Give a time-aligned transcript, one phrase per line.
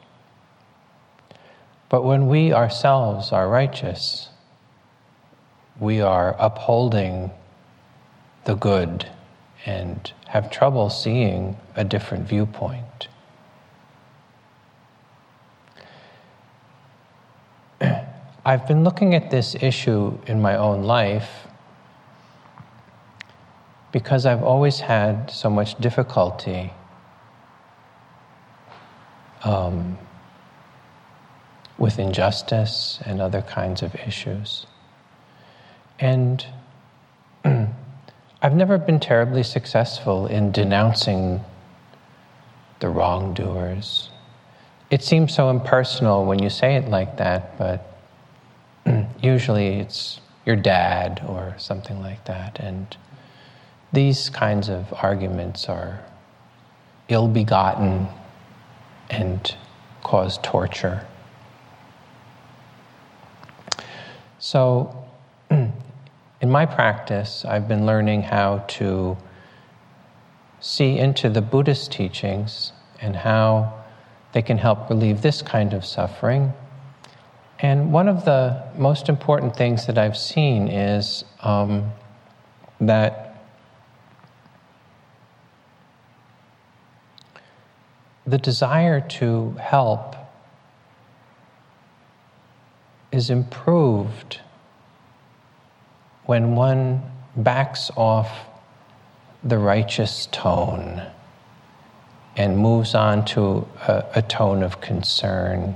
[1.89, 4.29] But when we ourselves are righteous,
[5.79, 7.31] we are upholding
[8.45, 9.07] the good
[9.65, 13.09] and have trouble seeing a different viewpoint.
[18.45, 21.45] I've been looking at this issue in my own life
[23.95, 26.73] because I've always had so much difficulty
[29.45, 29.97] um,
[31.77, 34.67] with injustice and other kinds of issues.
[35.97, 36.45] And
[37.45, 41.39] I've never been terribly successful in denouncing
[42.81, 44.09] the wrongdoers.
[44.91, 47.97] It seems so impersonal when you say it like that, but
[49.23, 52.59] usually it's your dad or something like that.
[52.59, 52.97] And
[53.93, 56.01] these kinds of arguments are
[57.07, 58.07] ill begotten
[59.09, 59.55] and
[60.03, 61.05] cause torture.
[64.39, 65.05] So,
[65.49, 65.73] in
[66.51, 69.17] my practice, I've been learning how to
[70.59, 73.85] see into the Buddhist teachings and how
[74.33, 76.53] they can help relieve this kind of suffering.
[77.59, 81.91] And one of the most important things that I've seen is um,
[82.81, 83.24] that
[88.27, 90.15] the desire to help
[93.11, 94.39] is improved
[96.25, 97.01] when one
[97.37, 98.47] backs off
[99.43, 101.03] the righteous tone
[102.35, 105.75] and moves on to a, a, tone of concern.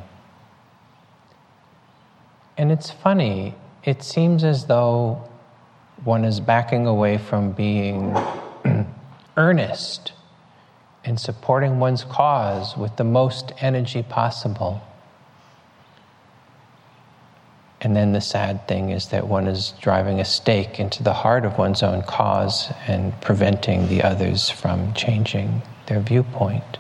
[2.58, 5.24] And it's funny, it seems as though
[6.04, 8.18] one is backing away from being
[9.38, 10.14] earnest
[11.09, 14.80] in supporting one's cause with the most energy possible.
[17.81, 21.46] And then the sad thing is that one is driving a stake into the heart
[21.46, 26.78] of one's own cause and preventing the others from changing their viewpoint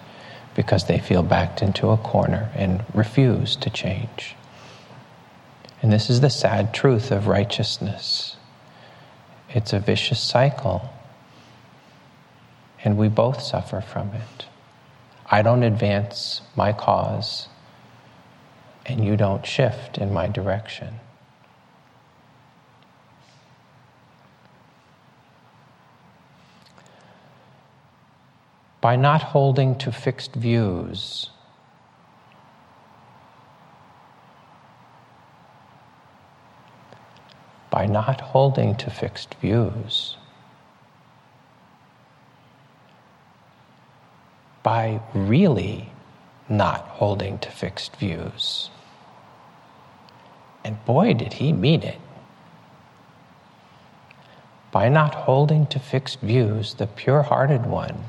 [0.55, 4.35] because they feel backed into a corner and refuse to change.
[5.81, 8.35] And this is the sad truth of righteousness.
[9.49, 10.87] It's a vicious cycle,
[12.83, 14.45] and we both suffer from it.
[15.29, 17.47] I don't advance my cause
[18.85, 20.99] and you don't shift in my direction.
[28.81, 31.29] By not holding to fixed views,
[37.69, 40.15] by not holding to fixed views,
[44.63, 45.91] by really
[46.47, 48.69] not holding to fixed views.
[50.63, 51.99] And boy, did he mean it.
[54.71, 58.05] By not holding to fixed views, the pure hearted one,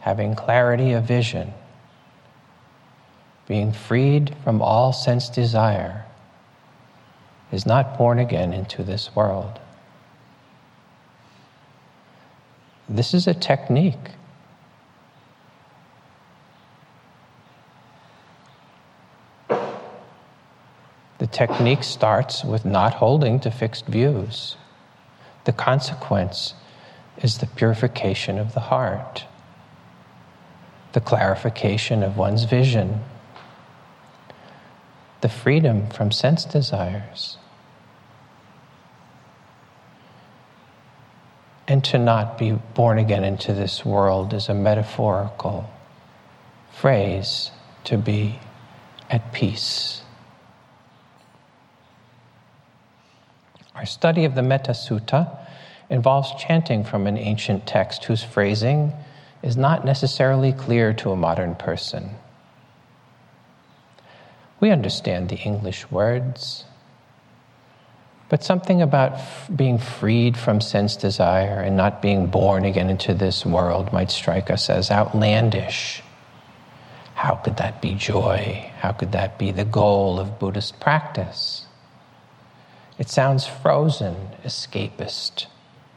[0.00, 1.52] having clarity of vision,
[3.46, 6.04] being freed from all sense desire,
[7.52, 9.58] is not born again into this world.
[12.88, 14.10] This is a technique.
[21.32, 24.56] Technique starts with not holding to fixed views.
[25.44, 26.54] The consequence
[27.18, 29.24] is the purification of the heart,
[30.92, 33.00] the clarification of one's vision,
[35.20, 37.36] the freedom from sense desires.
[41.68, 45.70] And to not be born again into this world is a metaphorical
[46.72, 47.52] phrase
[47.84, 48.40] to be
[49.08, 49.99] at peace.
[53.80, 55.38] Our study of the Metta Sutta
[55.88, 58.92] involves chanting from an ancient text whose phrasing
[59.42, 62.10] is not necessarily clear to a modern person.
[64.60, 66.66] We understand the English words,
[68.28, 73.14] but something about f- being freed from sense desire and not being born again into
[73.14, 76.02] this world might strike us as outlandish.
[77.14, 78.70] How could that be joy?
[78.80, 81.64] How could that be the goal of Buddhist practice?
[83.00, 84.14] It sounds frozen,
[84.44, 85.46] escapist,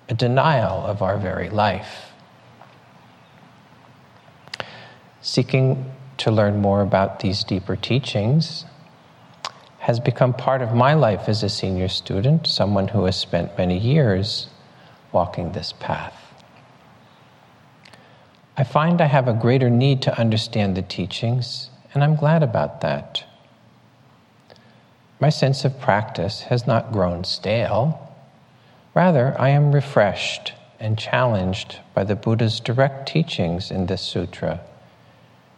[0.07, 2.13] a denial of our very life.
[5.21, 8.63] Seeking to learn more about these deeper teachings
[9.79, 13.77] has become part of my life as a senior student, someone who has spent many
[13.77, 14.47] years
[15.11, 16.15] walking this path.
[18.55, 22.79] I find I have a greater need to understand the teachings, and I'm glad about
[22.79, 23.25] that.
[25.23, 28.13] My sense of practice has not grown stale.
[28.93, 34.59] Rather, I am refreshed and challenged by the Buddha's direct teachings in this sutra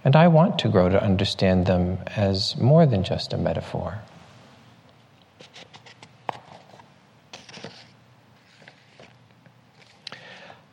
[0.03, 4.01] and I want to grow to understand them as more than just a metaphor.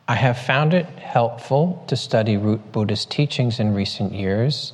[0.07, 4.73] I have found it helpful to study root Buddhist teachings in recent years,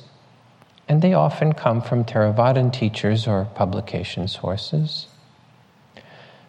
[0.90, 5.06] and they often come from Theravadan teachers or publication sources.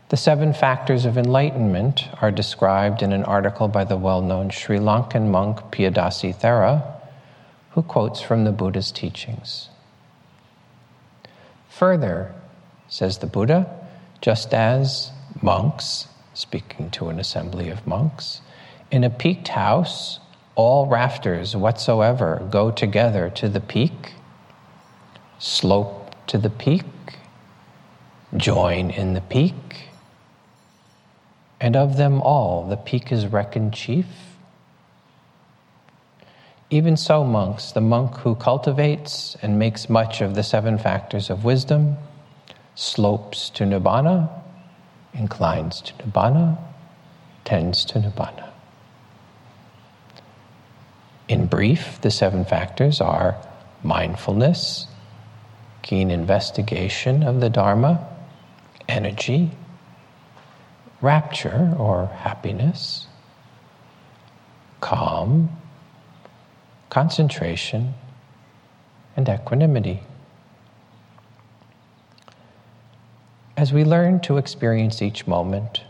[0.10, 4.80] The seven factors of enlightenment are described in an article by the well known Sri
[4.80, 6.82] Lankan monk Piyadasi Thera
[7.74, 9.70] who quotes from the Buddha's teachings.
[11.70, 12.34] Further,
[12.90, 13.70] says the Buddha,
[14.22, 18.42] just as monks, speaking to an assembly of monks,
[18.90, 20.20] in a peaked house,
[20.56, 24.16] all rafters whatsoever go together to the peak,
[25.42, 26.86] slope to the peak,
[28.38, 29.90] join in the peak,
[31.60, 34.06] and of them all the peak is reckoned chief
[36.72, 41.44] even so, monks, the monk who cultivates and makes much of the seven factors of
[41.44, 41.98] wisdom,
[42.76, 44.30] slopes to nibbana,
[45.14, 46.58] inclines to nibbana,
[47.44, 48.48] tends to nibbana.
[51.28, 53.36] In brief, the seven factors are
[53.84, 54.88] mindfulness,
[55.92, 58.08] keen investigation of the Dharma,
[58.88, 59.52] energy,
[61.02, 63.08] rapture or happiness,
[64.80, 65.50] calm,
[66.90, 67.94] concentration,
[69.18, 70.02] and equanimity.
[73.58, 75.84] As we learn to experience each moment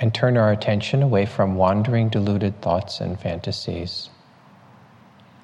[0.00, 4.10] and turn our attention away from wandering, deluded thoughts and fantasies,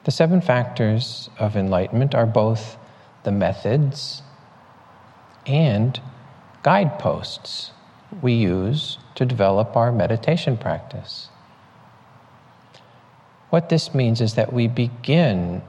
[0.02, 2.76] the seven factors of enlightenment are both
[3.25, 4.22] the methods
[5.46, 6.00] and
[6.62, 7.72] guideposts
[8.22, 11.28] we use to develop our meditation practice.
[13.50, 15.62] What this means is that we begin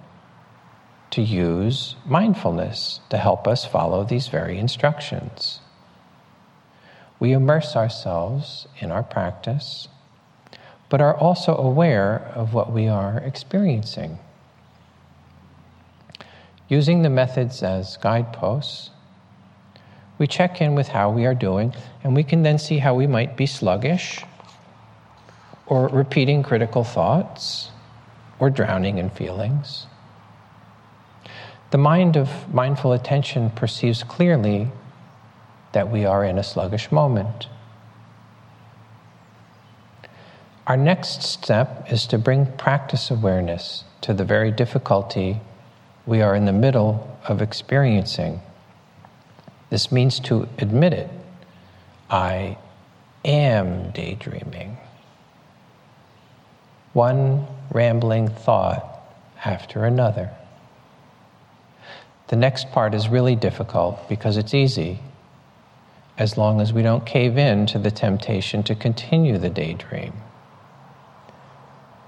[1.11, 5.59] to use mindfulness to help us follow these very instructions.
[7.19, 9.87] We immerse ourselves in our practice,
[10.89, 14.19] but are also aware of what we are experiencing.
[16.71, 18.91] Using the methods as guideposts,
[20.17, 23.07] we check in with how we are doing, and we can then see how we
[23.07, 24.23] might be sluggish
[25.65, 27.71] or repeating critical thoughts
[28.39, 29.85] or drowning in feelings.
[31.71, 34.69] The mind of mindful attention perceives clearly
[35.73, 37.49] that we are in a sluggish moment.
[40.67, 45.41] Our next step is to bring practice awareness to the very difficulty
[46.05, 48.41] we are in the middle of experiencing.
[49.69, 51.09] This means to admit it.
[52.09, 52.57] I
[53.23, 54.77] am daydreaming
[56.93, 59.01] one rambling thought
[59.45, 60.29] after another.
[62.27, 64.99] The next part is really difficult because it's easy
[66.17, 70.13] as long as we don't cave in to the temptation to continue the daydream.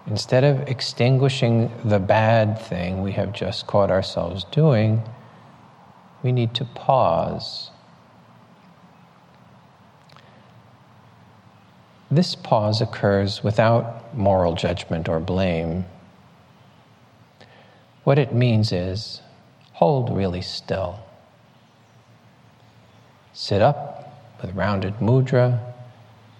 [0.08, 5.02] Instead of extinguishing the bad thing we have just caught ourselves doing,
[6.22, 7.72] we need to pause
[12.14, 15.86] This pause occurs without moral judgment or blame.
[18.04, 19.24] What it means is
[19.72, 21.00] hold really still.
[23.34, 25.60] Sit up with rounded mudra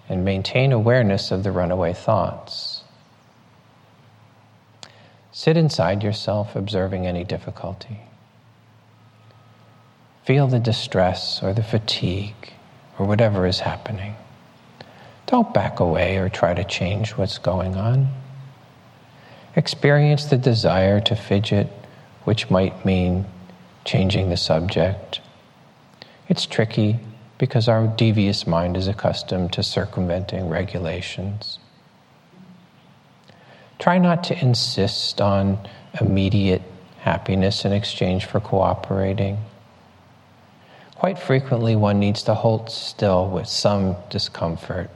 [0.08, 2.83] and maintain awareness of the runaway thoughts.
[5.36, 8.02] Sit inside yourself, observing any difficulty.
[10.24, 12.52] Feel the distress or the fatigue
[13.00, 14.14] or whatever is happening.
[15.26, 18.10] Don't back away or try to change what's going on.
[19.56, 21.66] Experience the desire to fidget,
[22.22, 23.26] which might mean
[23.84, 25.20] changing the subject.
[26.28, 27.00] It's tricky
[27.38, 31.58] because our devious mind is accustomed to circumventing regulations.
[33.78, 35.58] Try not to insist on
[36.00, 36.62] immediate
[37.00, 39.38] happiness in exchange for cooperating.
[40.96, 44.90] Quite frequently, one needs to hold still with some discomfort.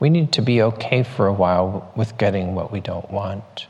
[0.00, 3.68] We need to be okay for a while with getting what we don't want.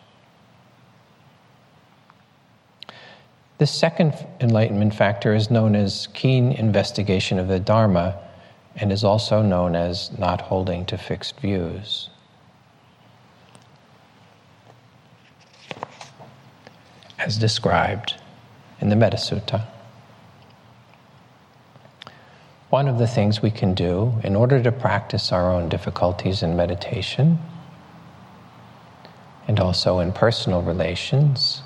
[3.58, 8.18] The second enlightenment factor is known as keen investigation of the Dharma
[8.76, 12.08] and is also known as not holding to fixed views.
[17.24, 18.16] As described
[18.82, 19.64] in the Metta Sutta.
[22.68, 26.54] One of the things we can do in order to practice our own difficulties in
[26.54, 27.38] meditation
[29.48, 31.62] and also in personal relations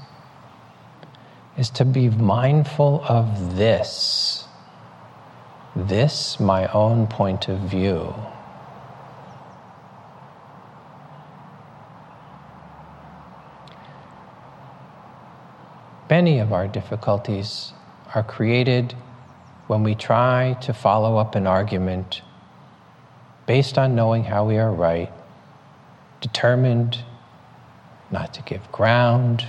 [1.56, 4.44] is to be mindful of this,
[5.74, 8.14] this, my own point of view.
[16.10, 17.72] Many of our difficulties
[18.14, 18.94] are created
[19.66, 22.22] when we try to follow up an argument
[23.46, 25.12] based on knowing how we are right,
[26.20, 26.98] determined
[28.10, 29.46] not to give ground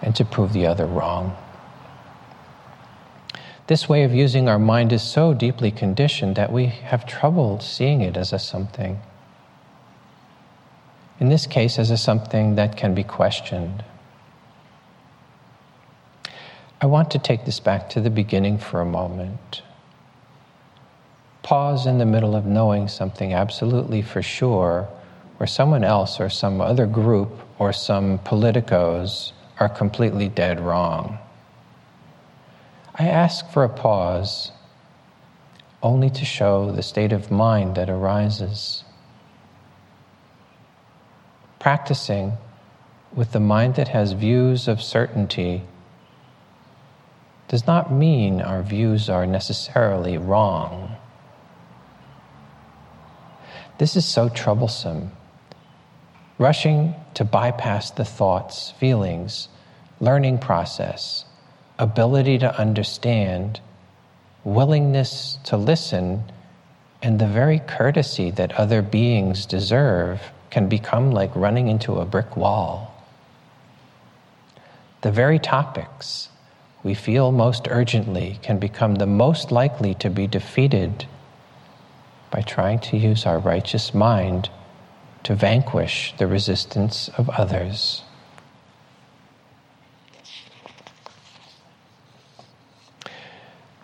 [0.00, 1.36] and to prove the other wrong.
[3.66, 8.00] This way of using our mind is so deeply conditioned that we have trouble seeing
[8.00, 8.98] it as a something.
[11.20, 13.84] In this case, as a something that can be questioned.
[16.82, 19.60] I want to take this back to the beginning for a moment.
[21.42, 24.88] Pause in the middle of knowing something absolutely for sure,
[25.36, 31.18] where someone else or some other group or some politicos are completely dead wrong.
[32.94, 34.52] I ask for a pause
[35.82, 38.84] only to show the state of mind that arises.
[41.58, 42.38] Practicing
[43.14, 45.64] with the mind that has views of certainty
[47.50, 50.94] does not mean our views are necessarily wrong.
[53.78, 55.10] This is so troublesome.
[56.38, 59.48] Rushing to bypass the thoughts, feelings,
[59.98, 61.24] learning process,
[61.76, 63.58] ability to understand,
[64.44, 66.22] willingness to listen,
[67.02, 72.36] and the very courtesy that other beings deserve can become like running into a brick
[72.36, 72.94] wall.
[75.00, 76.28] The very topics
[76.82, 81.06] we feel most urgently can become the most likely to be defeated
[82.30, 84.48] by trying to use our righteous mind
[85.22, 88.02] to vanquish the resistance of others.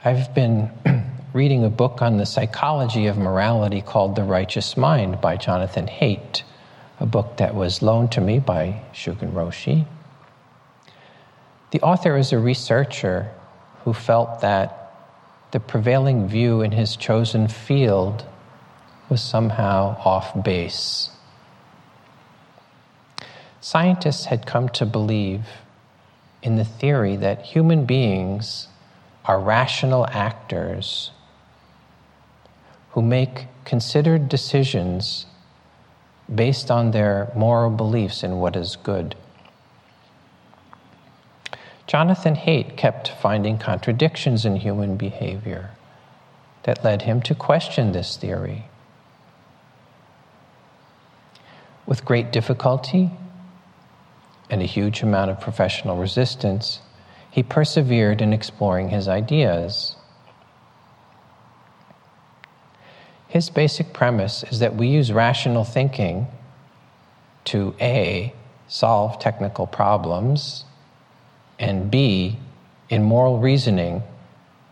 [0.04, 0.70] I've been
[1.32, 6.44] reading a book on the psychology of morality called The Righteous Mind by Jonathan Haidt,
[7.00, 9.86] a book that was loaned to me by Shugen Roshi.
[11.76, 13.30] The author is a researcher
[13.84, 14.94] who felt that
[15.50, 18.24] the prevailing view in his chosen field
[19.10, 21.10] was somehow off base.
[23.60, 25.44] Scientists had come to believe
[26.42, 28.68] in the theory that human beings
[29.26, 31.10] are rational actors
[32.92, 35.26] who make considered decisions
[36.34, 39.14] based on their moral beliefs in what is good.
[41.86, 45.70] Jonathan Haidt kept finding contradictions in human behavior
[46.64, 48.64] that led him to question this theory.
[51.86, 53.12] With great difficulty
[54.50, 56.80] and a huge amount of professional resistance,
[57.30, 59.94] he persevered in exploring his ideas.
[63.28, 66.26] His basic premise is that we use rational thinking
[67.44, 68.34] to A,
[68.66, 70.64] solve technical problems,
[71.58, 72.38] and B,
[72.88, 74.02] in moral reasoning,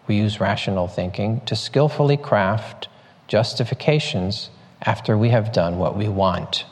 [0.07, 2.89] we use rational thinking to skillfully craft
[3.27, 4.51] justifications
[4.83, 6.67] after we have done what we want.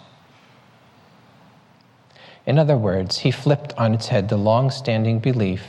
[2.45, 5.64] In other words, he flipped on its head the long standing belief,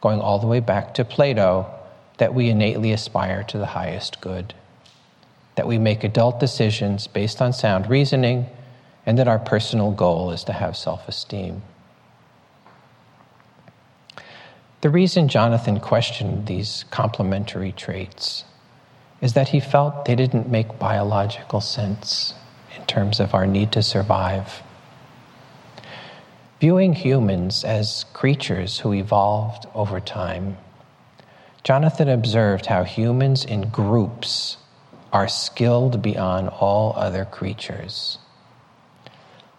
[0.00, 1.66] going all the way back to Plato,
[2.18, 4.54] that we innately aspire to the highest good,
[5.54, 8.46] that we make adult decisions based on sound reasoning,
[9.06, 11.62] and that our personal goal is to have self esteem.
[14.80, 18.44] The reason Jonathan questioned these complementary traits
[19.20, 22.32] is that he felt they didn't make biological sense
[22.74, 24.62] in terms of our need to survive.
[26.60, 30.56] Viewing humans as creatures who evolved over time,
[31.62, 34.56] Jonathan observed how humans in groups
[35.12, 38.16] are skilled beyond all other creatures.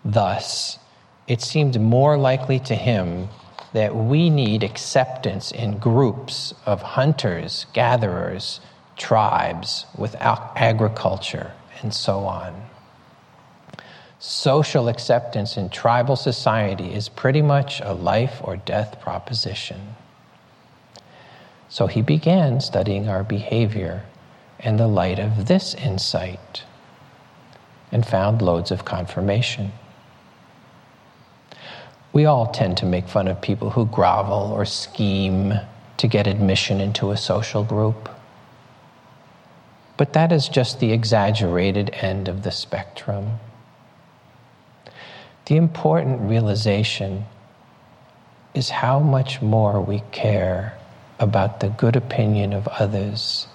[0.04, 0.80] Thus,
[1.28, 3.30] it seemed more likely to him
[3.74, 8.60] that we need acceptance in groups of hunters, gatherers,
[8.98, 12.70] tribes, with agriculture, and so on.
[14.20, 19.96] Social acceptance in tribal society is pretty much a life or death proposition.
[21.70, 24.04] So he began studying our behavior
[24.60, 26.64] in the light of this insight
[27.92, 29.72] and found loads of confirmation.
[32.14, 35.54] We all tend to make fun of people who grovel or scheme
[35.98, 38.10] to get admission into a social group.
[39.96, 43.40] But that is just the exaggerated end of the spectrum.
[45.46, 47.26] The important realization
[48.54, 50.78] is how much more we care
[51.20, 53.48] about the good opinion of others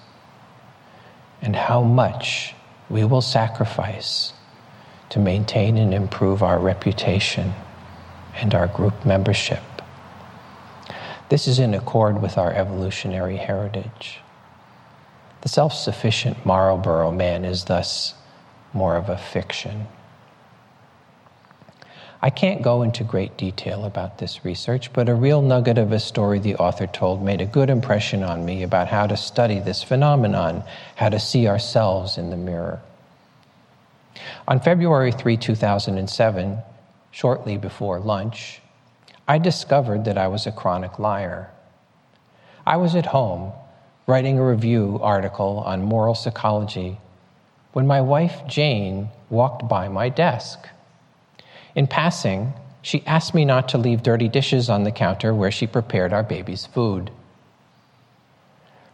[1.41, 2.55] and how much
[2.89, 4.33] we will sacrifice
[5.09, 7.53] to maintain and improve our reputation
[8.37, 9.63] and our group membership.
[11.29, 14.21] This is in accord with our evolutionary heritage.
[15.41, 18.13] The self sufficient Marlboro man is thus
[18.73, 19.87] more of a fiction.
[22.21, 25.99] I can't go into great detail about this research, but a real nugget of a
[25.99, 29.83] story the author told made a good impression on me about how to study this
[29.83, 30.63] phenomenon,
[30.95, 32.81] how to see ourselves in the mirror.
[34.47, 36.57] On February 3, 2007,
[37.17, 38.61] shortly before lunch,
[39.27, 41.49] I discovered that I was a chronic liar.
[42.63, 43.53] I was at home
[44.05, 46.99] writing a review article on moral psychology
[47.73, 50.69] when my wife Jane walked by my desk.
[51.73, 52.53] In passing,
[52.83, 56.21] she asked me not to leave dirty dishes on the counter where she prepared our
[56.21, 57.09] baby's food.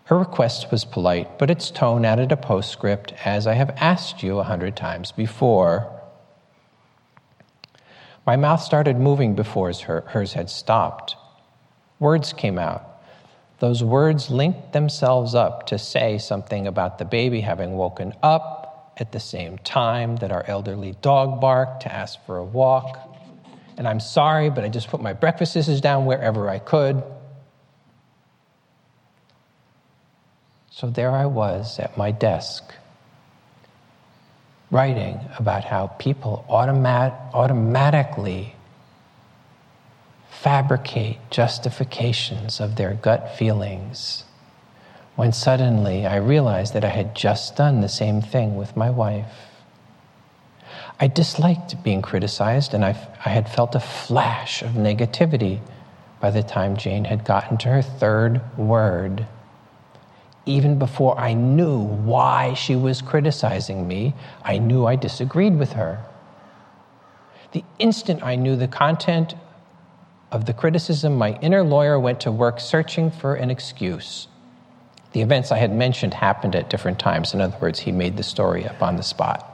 [0.06, 4.40] Her request was polite, but its tone added a postscript, as I have asked you
[4.40, 6.03] a hundred times before.
[8.26, 11.18] My mouth started moving before hers had stopped.
[12.00, 12.88] Words came out.
[13.60, 19.12] Those words linked themselves up to say something about the baby having woken up at
[19.12, 23.10] the same time that our elderly dog barked to ask for a walk.
[23.78, 27.04] And I'm sorry, but I just put my breakfast dishes down wherever I could.
[30.70, 32.74] So there I was at my desk
[34.74, 38.56] writing about how people automat- automatically
[40.32, 44.24] fabricate justifications of their gut feelings
[45.16, 49.52] when suddenly I realized that I had just done the same thing with my wife.
[51.00, 55.60] I disliked being criticized, and I, I had felt a flash of negativity
[56.20, 59.28] by the time Jane had gotten to her third word
[60.46, 66.04] even before I knew why she was criticizing me, I knew I disagreed with her.
[67.54, 69.36] The instant I knew the content
[70.32, 74.28] of the criticism, my inner lawyer went to work searching for an excuse.
[75.14, 77.34] The events I had mentioned happened at different times.
[77.34, 79.50] In other words, he made the story up on the spot.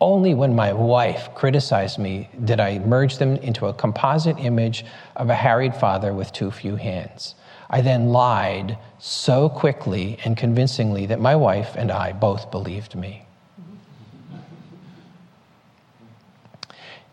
[0.00, 4.84] Only when my wife criticized me did I merge them into a composite image
[5.16, 7.34] of a harried father with too few hands.
[7.72, 13.24] I then lied so quickly and convincingly that my wife and I both believed me.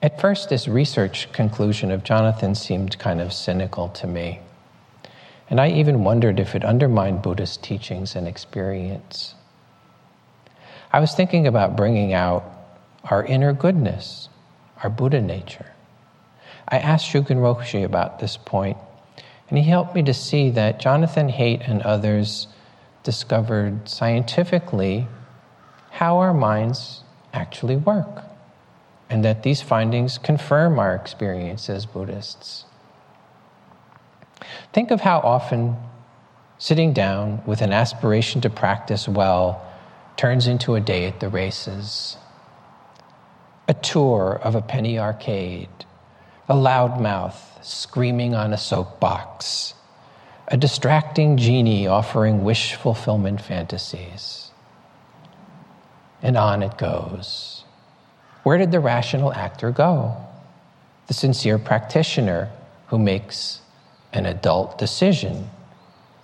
[0.01, 4.41] At first, this research conclusion of Jonathan seemed kind of cynical to me.
[5.49, 9.35] And I even wondered if it undermined Buddhist teachings and experience.
[10.91, 12.43] I was thinking about bringing out
[13.05, 14.29] our inner goodness,
[14.83, 15.71] our Buddha nature.
[16.67, 18.77] I asked Shugen Roshi about this point,
[19.49, 22.47] and he helped me to see that Jonathan Haidt and others
[23.03, 25.07] discovered scientifically
[25.91, 28.23] how our minds actually work,
[29.09, 32.65] and that these findings confirm our experience as Buddhists.
[34.71, 35.75] Think of how often
[36.59, 39.65] sitting down with an aspiration to practice well
[40.15, 42.17] turns into a day at the races,
[43.67, 45.69] a tour of a penny arcade,
[46.49, 49.75] a loudmouth screaming on a soapbox,
[50.47, 54.47] a distracting genie offering wish fulfillment fantasies.
[56.21, 57.63] and on it goes.
[58.43, 60.17] Where did the rational actor go?
[61.07, 62.49] The sincere practitioner
[62.87, 63.61] who makes
[64.11, 65.49] an adult decision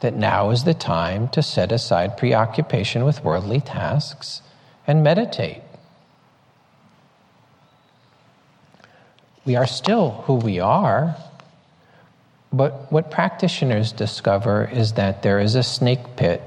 [0.01, 4.41] that now is the time to set aside preoccupation with worldly tasks
[4.85, 5.61] and meditate.
[9.45, 11.15] We are still who we are,
[12.51, 16.41] but what practitioners discover is that there is a snake pit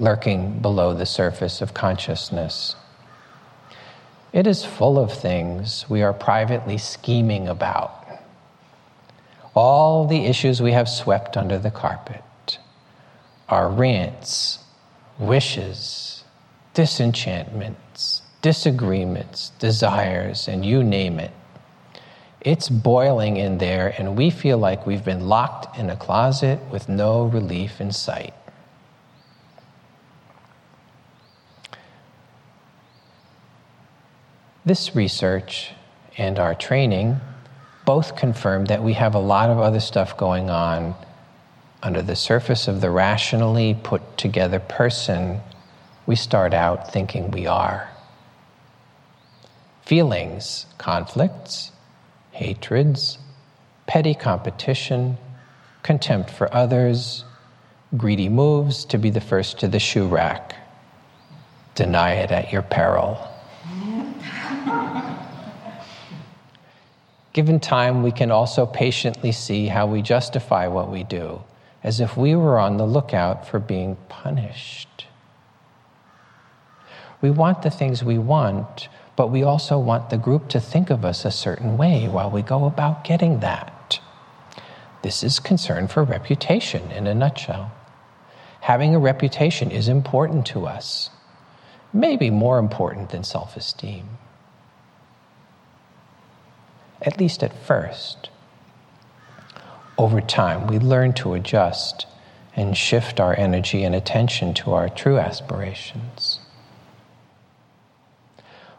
[0.00, 2.74] lurking below the surface of consciousness.
[4.32, 7.94] It is full of things we are privately scheming about.
[9.54, 12.22] All the issues we have swept under the carpet
[13.48, 14.58] our rants,
[15.18, 16.22] wishes,
[16.74, 21.32] disenchantments, disagreements, desires, and you name it.
[22.48, 26.88] It's boiling in there, and we feel like we've been locked in a closet with
[26.88, 28.32] no relief in sight.
[34.64, 35.72] This research
[36.16, 37.20] and our training
[37.84, 40.94] both confirm that we have a lot of other stuff going on
[41.82, 45.42] under the surface of the rationally put together person
[46.06, 47.90] we start out thinking we are.
[49.82, 51.72] Feelings, conflicts,
[52.38, 53.18] hatreds,
[53.88, 55.18] petty competition,
[55.82, 57.24] contempt for others,
[57.96, 60.54] greedy moves to be the first to the shoe rack.
[61.74, 63.18] Deny it at your peril.
[67.32, 71.42] Given time, we can also patiently see how we justify what we do,
[71.82, 75.06] as if we were on the lookout for being punished.
[77.20, 81.04] We want the things we want, but we also want the group to think of
[81.04, 84.00] us a certain way while we go about getting that.
[85.02, 87.72] This is concern for reputation in a nutshell.
[88.60, 91.10] Having a reputation is important to us,
[91.92, 94.08] maybe more important than self esteem
[97.02, 98.30] at least at first.
[99.96, 102.06] Over time, we learn to adjust
[102.54, 106.17] and shift our energy and attention to our true aspirations.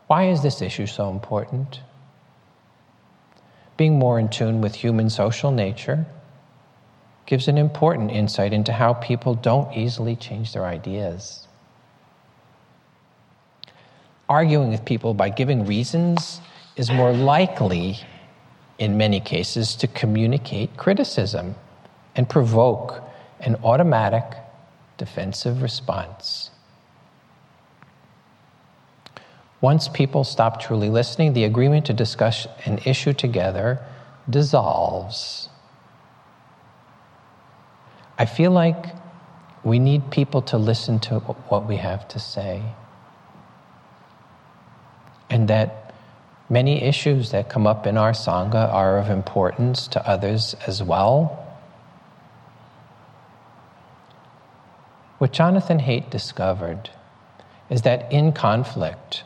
[0.10, 1.82] Why is this issue so important?
[3.78, 6.08] Being more in tune with human social nature
[7.28, 11.48] gives an important insight into how people don't easily change their ideas.
[14.28, 16.41] Arguing with people by giving reasons
[16.76, 18.00] is more likely,
[18.80, 21.54] in many cases, to communicate criticism
[22.15, 23.04] and provoke
[23.41, 24.26] an automatic
[24.98, 26.50] defensive response.
[29.62, 33.80] Once people stop truly listening, the agreement to discuss an issue together
[34.30, 35.50] dissolves.
[38.17, 38.86] I feel like
[39.63, 42.62] we need people to listen to what we have to say.
[45.30, 45.89] And that
[46.52, 51.45] Many issues that come up in our Sangha are of importance to others as well.
[55.19, 56.89] What Jonathan Haidt discovered
[57.69, 59.24] is that in conflict,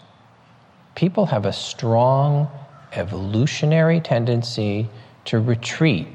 [0.95, 2.49] people have a strong
[2.91, 4.89] evolutionary tendency
[5.25, 6.07] to retreat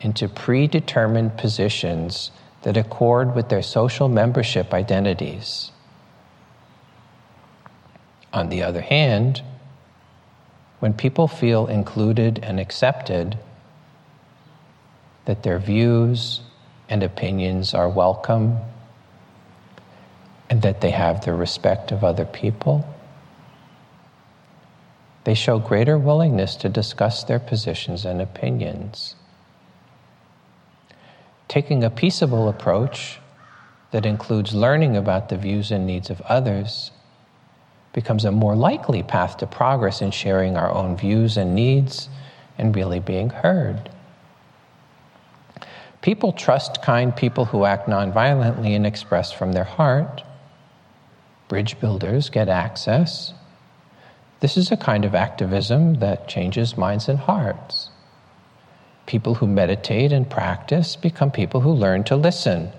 [0.00, 2.30] into predetermined positions
[2.62, 5.72] that accord with their social membership identities.
[8.32, 9.42] On the other hand,
[10.80, 13.38] when people feel included and accepted,
[15.24, 16.40] that their views
[16.88, 18.58] and opinions are welcome,
[20.48, 22.84] and that they have the respect of other people,
[25.30, 29.14] they show greater willingness to discuss their positions and opinions.
[31.46, 33.20] Taking a peaceable approach
[33.92, 36.90] that includes learning about the views and needs of others
[37.92, 42.08] becomes a more likely path to progress in sharing our own views and needs
[42.58, 43.88] and really being heard.
[46.02, 50.24] People trust kind people who act nonviolently and express from their heart.
[51.46, 53.32] Bridge builders get access.
[54.40, 57.90] This is a kind of activism that changes minds and hearts.
[59.04, 62.72] People who meditate and practice become people who learn to listen.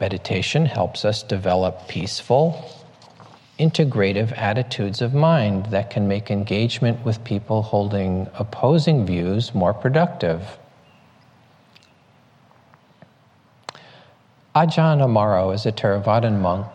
[0.00, 2.68] Meditation helps us develop peaceful,
[3.58, 10.58] integrative attitudes of mind that can make engagement with people holding opposing views more productive.
[14.56, 16.66] Ajahn Amaro is a Theravadan monk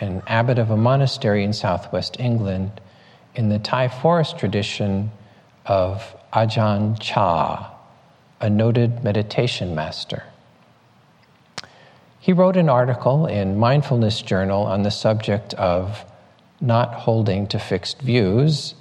[0.00, 2.80] and abbot of a monastery in southwest England
[3.34, 5.10] in the Thai forest tradition
[5.66, 7.70] of Ajahn Chah,
[8.40, 10.24] a noted meditation master.
[12.18, 16.04] He wrote an article in Mindfulness Journal on the subject of
[16.60, 18.74] not holding to fixed views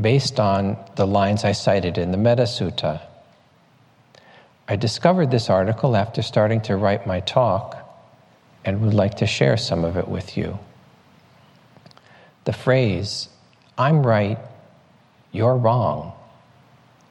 [0.00, 3.00] based on the lines I cited in the Metta Sutta.
[4.68, 7.89] I discovered this article after starting to write my talk
[8.64, 10.58] and would like to share some of it with you.
[12.44, 13.28] The phrase,
[13.78, 14.38] I'm right,
[15.32, 16.12] you're wrong,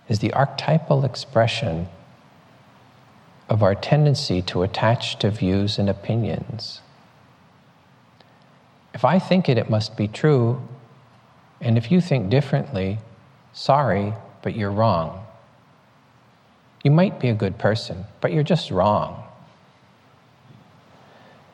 [0.08, 1.88] is the archetypal expression
[3.48, 6.82] of our tendency to attach to views and opinions.
[8.94, 10.62] If I think it, it must be true,
[11.62, 13.00] and if you think differently,
[13.54, 15.26] sorry, but you're wrong.
[16.84, 19.24] You might be a good person, but you're just wrong.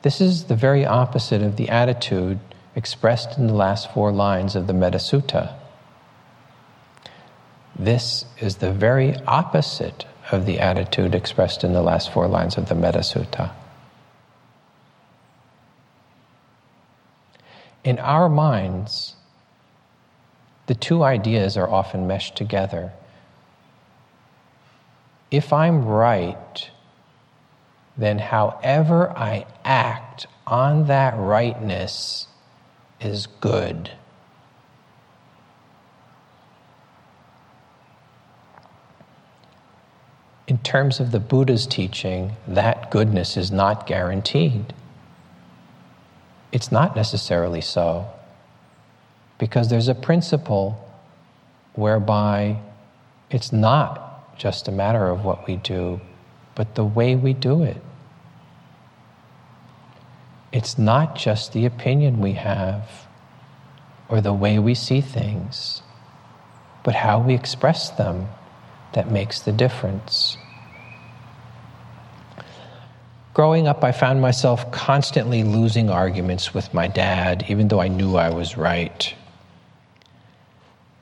[0.06, 2.38] This is the very opposite of the attitude
[2.76, 5.52] expressed in the last four lines of the Metta Sutta.
[7.76, 12.68] This is the very opposite of the attitude expressed in the last four lines of
[12.68, 13.50] the Metta Sutta.
[17.82, 19.16] In our minds,
[20.66, 22.92] the two ideas are often meshed together.
[25.32, 26.70] If I'm right,
[27.96, 32.26] then however I act on that rightness
[33.00, 33.90] is good.
[40.46, 44.72] In terms of the Buddha's teaching, that goodness is not guaranteed.
[46.52, 48.08] It's not necessarily so,
[49.38, 50.82] because there's a principle
[51.74, 52.60] whereby
[53.30, 56.00] it's not just a matter of what we do,
[56.56, 57.80] but the way we do it.
[60.50, 63.06] It's not just the opinion we have
[64.08, 65.82] or the way we see things,
[66.82, 68.28] but how we express them
[68.94, 70.38] that makes the difference.
[73.34, 78.16] Growing up, I found myself constantly losing arguments with my dad, even though I knew
[78.16, 79.14] I was right.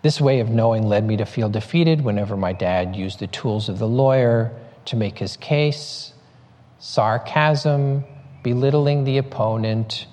[0.03, 3.69] This way of knowing led me to feel defeated whenever my dad used the tools
[3.69, 4.53] of the lawyer
[4.87, 6.12] to make his case
[6.79, 8.05] sarcasm,
[8.42, 10.07] belittling the opponent,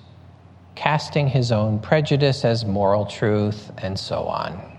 [0.74, 4.72] casting his own prejudice as moral truth, and so on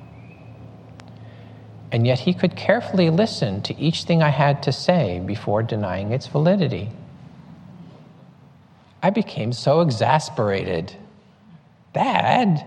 [1.93, 6.12] and yet he could carefully listen to each thing I had to say before denying
[6.12, 6.89] its validity.
[9.03, 10.95] I became so exasperated.
[11.93, 12.65] Dad,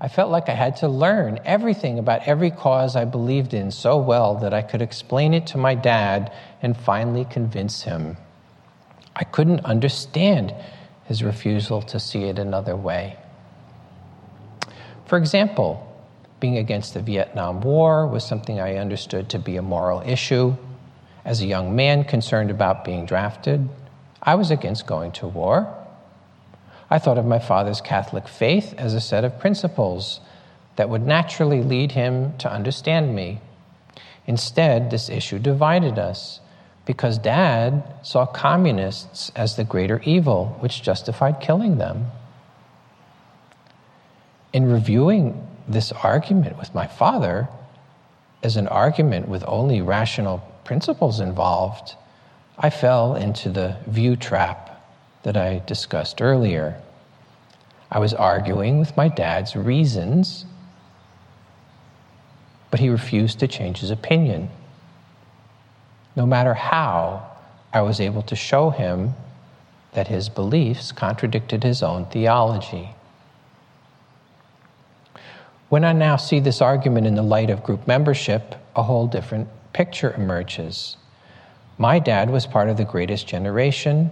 [0.00, 3.98] I felt like I had to learn everything about every cause I believed in so
[3.98, 6.32] well that I could explain it to my dad
[6.62, 8.16] and finally convince him.
[9.16, 10.54] I couldn't understand
[11.04, 13.16] his refusal to see it another way.
[15.06, 15.84] For example,
[16.38, 20.54] being against the Vietnam War was something I understood to be a moral issue.
[21.24, 23.68] As a young man concerned about being drafted,
[24.22, 25.74] I was against going to war.
[26.90, 30.20] I thought of my father's Catholic faith as a set of principles
[30.76, 33.40] that would naturally lead him to understand me.
[34.26, 36.40] Instead, this issue divided us
[36.86, 42.06] because dad saw communists as the greater evil, which justified killing them.
[44.54, 47.48] In reviewing this argument with my father
[48.42, 51.94] as an argument with only rational principles involved,
[52.58, 54.67] I fell into the view trap
[55.28, 56.80] that I discussed earlier.
[57.90, 60.46] I was arguing with my dad's reasons,
[62.70, 64.48] but he refused to change his opinion.
[66.16, 67.30] No matter how
[67.74, 69.12] I was able to show him
[69.92, 72.94] that his beliefs contradicted his own theology.
[75.68, 79.50] When I now see this argument in the light of group membership, a whole different
[79.74, 80.96] picture emerges.
[81.76, 84.10] My dad was part of the greatest generation,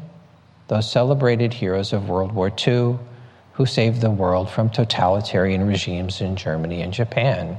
[0.68, 2.98] those celebrated heroes of World War II
[3.52, 7.56] who saved the world from totalitarian regimes in Germany and Japan.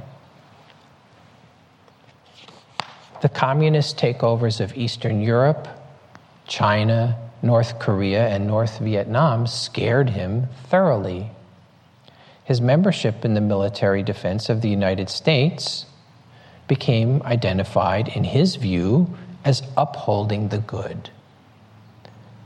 [3.20, 5.66] The communist takeovers of Eastern Europe,
[6.46, 11.30] China, North Korea, and North Vietnam scared him thoroughly
[12.48, 15.84] his membership in the military defense of the United States
[16.66, 21.10] became identified, in his view, as upholding the good.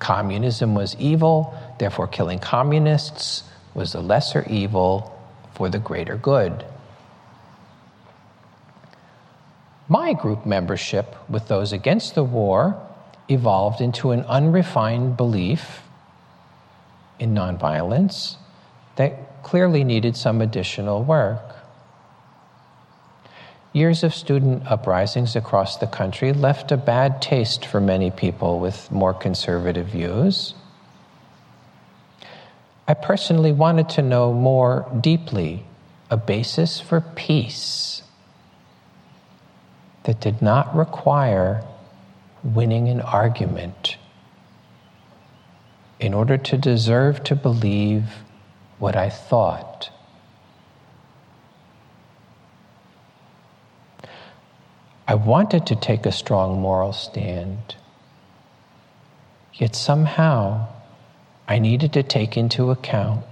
[0.03, 5.17] Communism was evil, therefore, killing communists was the lesser evil
[5.55, 6.65] for the greater good.
[9.89, 12.85] My group membership with those against the war
[13.29, 15.83] evolved into an unrefined belief
[17.21, 18.39] in nonviolence
[18.97, 21.55] that clearly needed some additional work.
[23.73, 28.91] Years of student uprisings across the country left a bad taste for many people with
[28.91, 30.55] more conservative views.
[32.87, 35.65] I personally wanted to know more deeply
[36.11, 38.03] a basis for peace
[40.05, 41.65] that did not require
[42.43, 43.97] winning an argument
[46.01, 48.05] in order to deserve to believe
[48.79, 49.92] what I thought.
[55.13, 57.77] I wanted to take a strong moral stand,
[59.53, 60.69] yet somehow
[61.47, 63.23] I needed to take into account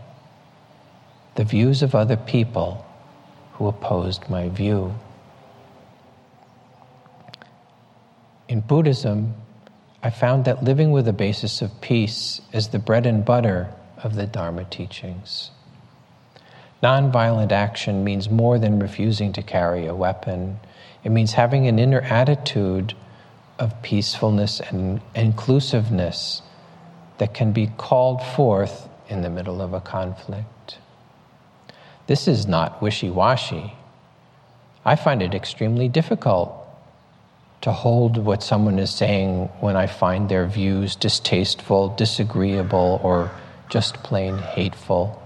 [1.37, 2.85] the views of other people
[3.55, 4.95] who opposed my view.
[8.47, 9.33] In Buddhism,
[10.03, 14.17] I found that living with a basis of peace is the bread and butter of
[14.17, 15.51] the Dharma teachings.
[16.83, 20.61] Nonviolent action means more than refusing to carry a weapon.
[21.03, 22.95] It means having an inner attitude
[23.59, 26.43] of peacefulness and inclusiveness
[27.19, 30.79] that can be called forth in the middle of a conflict.
[32.07, 33.75] This is not wishy washy.
[34.85, 36.57] I find it extremely difficult
[37.61, 43.31] to hold what someone is saying when I find their views distasteful, disagreeable, or
[43.69, 45.20] just plain hateful.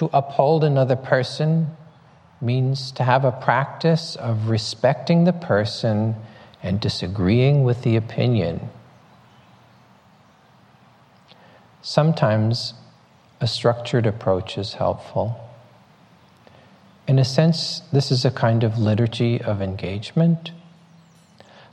[0.00, 1.76] To uphold another person
[2.40, 6.14] means to have a practice of respecting the person
[6.62, 8.70] and disagreeing with the opinion.
[11.82, 12.72] Sometimes
[13.42, 15.38] a structured approach is helpful.
[17.06, 20.52] In a sense, this is a kind of liturgy of engagement.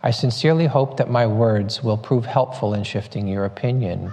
[0.04, 4.12] I sincerely hope that my words will prove helpful in shifting your opinion.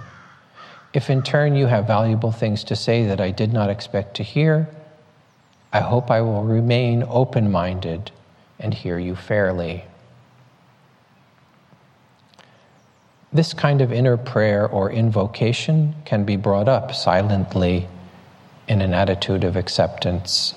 [0.95, 4.23] If in turn you have valuable things to say that I did not expect to
[4.23, 4.69] hear,
[5.73, 8.11] I hope I will remain open minded
[8.57, 9.83] and hear you fairly.
[13.33, 17.89] This kind of inner prayer or invocation can be brought up silently
[18.65, 20.55] in an attitude of acceptance.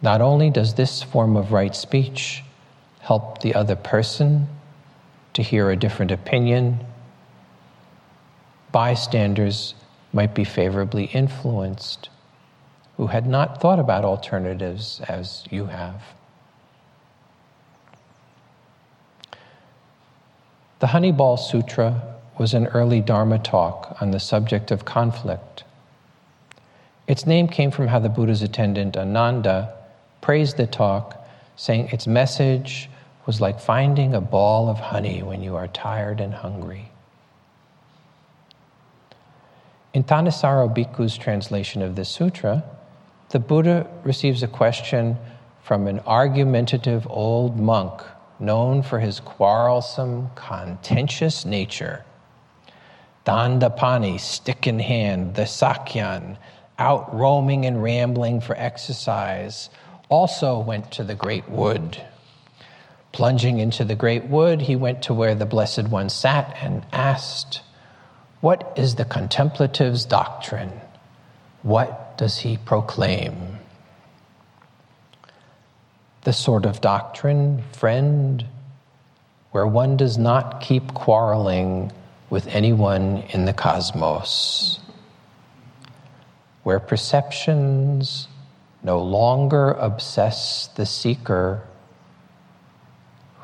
[0.00, 2.44] Not only does this form of right speech
[3.00, 4.46] help the other person
[5.32, 6.86] to hear a different opinion,
[8.72, 9.74] bystanders
[10.12, 12.08] might be favorably influenced
[12.96, 16.02] who had not thought about alternatives as you have.
[20.80, 25.64] The Honeyball Sutra was an early Dharma talk on the subject of conflict.
[27.06, 29.74] Its name came from how the Buddha's attendant Ananda
[30.20, 31.26] praised the talk,
[31.56, 32.90] saying its message
[33.26, 36.87] was like finding a ball of honey when you are tired and hungry.
[39.98, 42.62] In Thanissaro Bhikkhu's translation of this sutra,
[43.30, 45.18] the Buddha receives a question
[45.60, 48.02] from an argumentative old monk
[48.38, 52.04] known for his quarrelsome, contentious nature.
[53.26, 56.36] Dandapani, stick in hand, the Sakyan,
[56.78, 59.68] out roaming and rambling for exercise,
[60.08, 62.00] also went to the great wood.
[63.10, 67.62] Plunging into the great wood, he went to where the Blessed One sat and asked,
[68.40, 70.72] What is the contemplative's doctrine?
[71.62, 73.58] What does he proclaim?
[76.28, 78.44] the sort of doctrine, friend,
[79.50, 81.90] where one does not keep quarreling
[82.28, 84.78] with anyone in the cosmos,
[86.64, 88.28] where perceptions
[88.82, 91.62] no longer obsess the seeker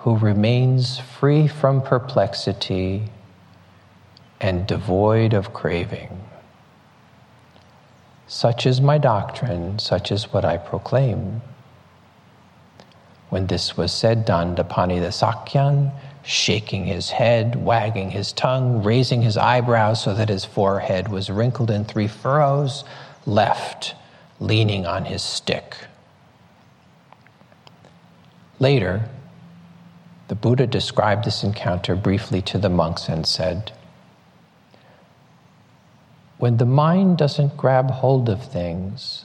[0.01, 3.09] who remains free from perplexity
[4.41, 6.21] and devoid of craving.
[8.27, 11.43] Such is my doctrine, such is what I proclaim.
[13.31, 15.93] When this was said, Dandapani the Sakyan,
[16.23, 21.71] shaking his head, wagging his tongue, raising his eyebrows so that his forehead was wrinkled
[21.71, 22.85] in three furrows,
[23.27, 23.95] left,
[24.41, 25.77] leaning on his stick.
[28.59, 29.09] Later,
[30.29, 33.73] the Buddha described this encounter briefly to the monks and said,
[36.39, 39.25] When the mind doesn't grab hold of things,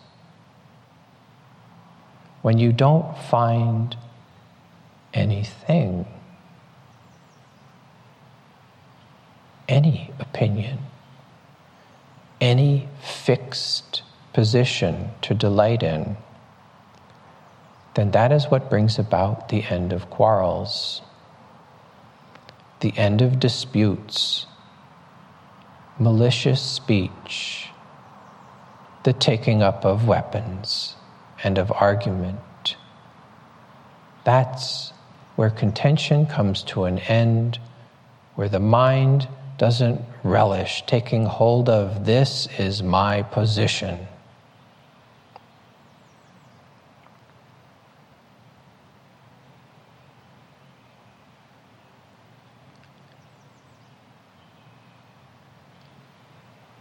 [2.42, 3.98] when you don't find
[5.14, 6.06] anything,
[9.68, 10.80] any opinion,
[12.40, 14.04] any fixed
[14.34, 16.16] position to delight in,
[17.96, 21.02] then that is what brings about the end of quarrels,
[22.80, 24.46] the end of disputes,
[26.00, 27.68] malicious speech,
[29.04, 30.96] the taking up of weapons
[31.44, 32.76] and of argument.
[34.24, 34.94] That's
[35.36, 37.60] where contention comes to an end,
[38.36, 39.28] where the mind
[39.58, 44.08] doesn't relish taking hold of this is my position.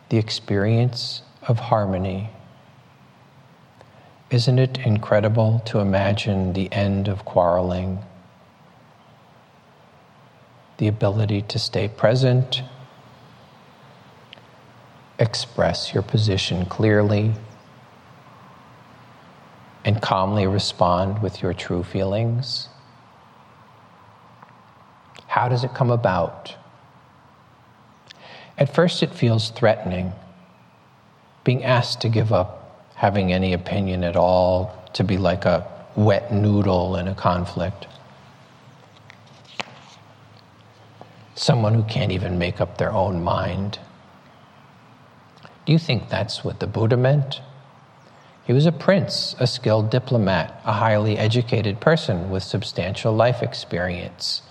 [0.08, 2.30] The experience of harmony.
[4.30, 7.98] Isn't it incredible to imagine the end of quarreling?
[10.78, 12.62] The ability to stay present,
[15.18, 17.34] express your position clearly,
[19.84, 22.68] and calmly respond with your true feelings.
[25.26, 26.54] How does it come about?
[28.58, 30.12] At first, it feels threatening
[31.44, 32.58] being asked to give up
[32.96, 37.86] having any opinion at all, to be like a wet noodle in a conflict.
[41.36, 43.78] Someone who can't even make up their own mind.
[45.64, 47.40] Do you think that's what the Buddha meant?
[48.44, 54.42] He was a prince, a skilled diplomat, a highly educated person with substantial life experience.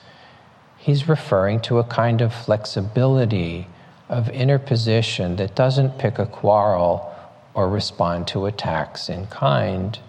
[0.78, 3.68] He's referring to a kind of flexibility
[4.10, 7.14] of inner position that doesn't pick a quarrel
[7.54, 10.00] or respond to attacks in kind.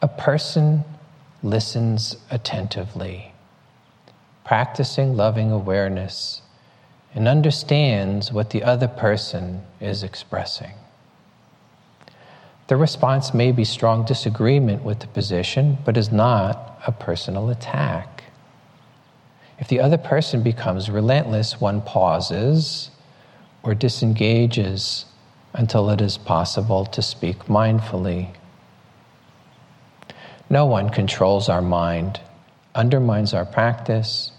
[0.00, 0.84] A person
[1.42, 3.32] listens attentively,
[4.44, 6.42] practicing loving awareness,
[7.14, 10.72] and understands what the other person is expressing.
[12.68, 18.17] The response may be strong disagreement with the position, but is not a personal attack.
[19.58, 22.90] If the other person becomes relentless, one pauses
[23.62, 25.04] or disengages
[25.52, 28.34] until it is possible to speak mindfully.
[30.48, 32.20] No one controls our mind,
[32.74, 34.30] undermines our practice,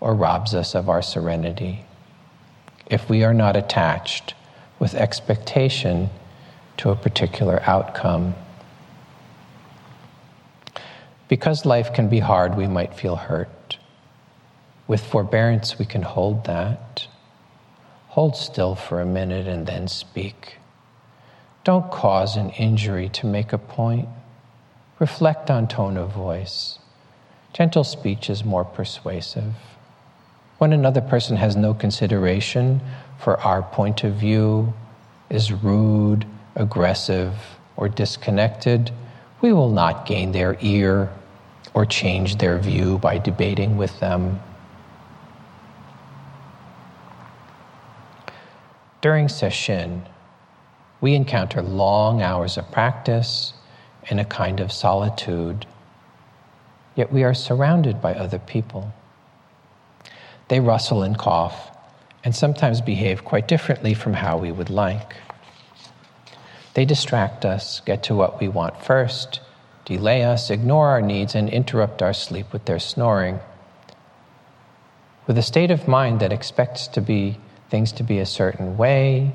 [0.00, 1.84] or robs us of our serenity
[2.86, 4.34] if we are not attached
[4.78, 6.10] with expectation
[6.76, 8.34] to a particular outcome.
[11.28, 13.48] Because life can be hard, we might feel hurt.
[14.86, 17.06] With forbearance, we can hold that.
[18.08, 20.58] Hold still for a minute and then speak.
[21.64, 24.08] Don't cause an injury to make a point.
[24.98, 26.78] Reflect on tone of voice.
[27.52, 29.54] Gentle speech is more persuasive.
[30.58, 32.80] When another person has no consideration
[33.18, 34.74] for our point of view,
[35.30, 37.34] is rude, aggressive,
[37.76, 38.90] or disconnected,
[39.40, 41.10] we will not gain their ear
[41.72, 44.40] or change their view by debating with them.
[49.04, 50.06] During sesshin,
[51.02, 53.52] we encounter long hours of practice
[54.08, 55.66] in a kind of solitude,
[56.94, 58.94] yet we are surrounded by other people.
[60.48, 61.70] They rustle and cough,
[62.24, 65.16] and sometimes behave quite differently from how we would like.
[66.72, 69.40] They distract us, get to what we want first,
[69.84, 73.40] delay us, ignore our needs, and interrupt our sleep with their snoring.
[75.26, 77.38] With a state of mind that expects to be
[77.70, 79.34] things to be a certain way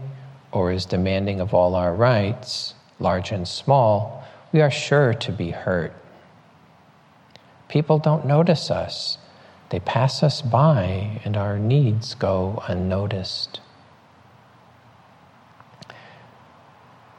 [0.52, 5.52] or is demanding of all our rights, large and small, we are sure to be
[5.52, 5.94] hurt.
[7.68, 9.18] People don't notice us.
[9.70, 13.62] They pass us by and our needs go unnoticed.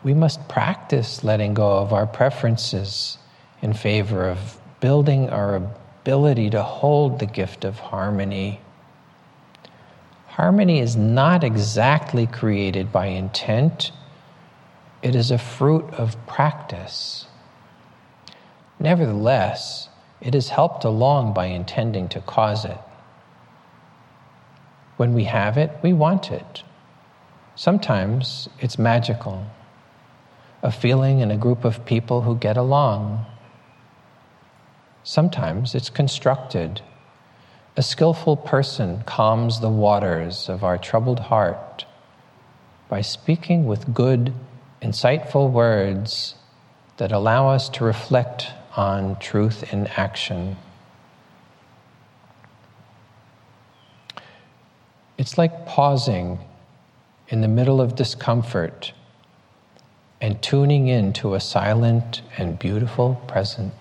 [0.02, 3.18] We must practice letting go of our preferences
[3.62, 8.60] in favor of building our ability to hold the gift of harmony
[10.40, 13.92] Harmony is not exactly created by intent,
[15.02, 17.26] it is a fruit of practice.
[18.78, 22.78] Nevertheless, it is helped along by intending to cause it.
[24.96, 26.62] When we have it, we want it.
[27.54, 29.44] Sometimes it's magical,
[30.62, 33.26] a feeling in a group of people who get along.
[35.02, 36.80] Sometimes it's constructed
[37.80, 41.86] a skillful person calms the waters of our troubled heart
[42.90, 44.34] by speaking with good,
[44.82, 46.34] insightful words
[46.98, 50.58] that allow us to reflect on truth in action.
[55.16, 56.38] It's like pausing
[57.28, 58.92] in the middle of discomfort
[60.20, 63.79] and tuning into a silent and beautiful presence.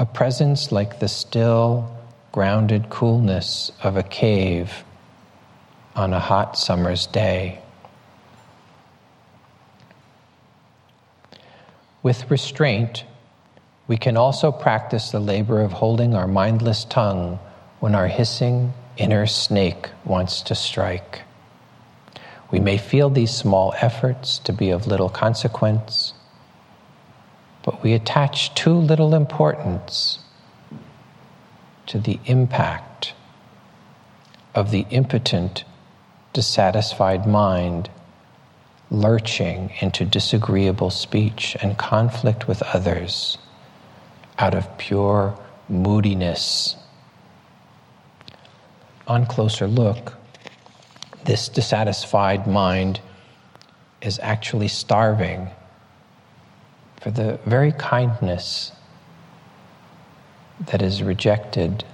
[0.00, 1.94] A presence like the still,
[2.32, 4.82] grounded coolness of a cave
[5.94, 7.60] on a hot summer's day.
[12.02, 13.04] With restraint,
[13.88, 17.38] we can also practice the labor of holding our mindless tongue
[17.80, 21.20] when our hissing inner snake wants to strike.
[22.50, 26.14] We may feel these small efforts to be of little consequence,
[27.70, 30.18] but we attach too little importance
[31.86, 33.14] to the impact
[34.56, 35.62] of the impotent,
[36.32, 37.88] dissatisfied mind
[38.90, 43.38] lurching into disagreeable speech and conflict with others
[44.40, 46.74] out of pure moodiness.
[49.06, 50.14] On closer look,
[51.24, 53.00] this dissatisfied mind
[54.02, 55.50] is actually starving
[57.00, 58.72] for the very kindness
[60.66, 61.84] that is rejected